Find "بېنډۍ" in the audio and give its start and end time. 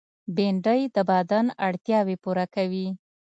0.35-0.81